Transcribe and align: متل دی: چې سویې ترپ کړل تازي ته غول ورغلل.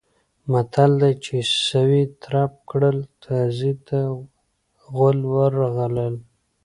متل 0.51 0.91
دی: 1.01 1.13
چې 1.23 1.35
سویې 1.67 2.03
ترپ 2.21 2.53
کړل 2.69 2.97
تازي 3.23 3.73
ته 3.87 3.97
غول 4.93 5.19
ورغلل. 5.33 6.15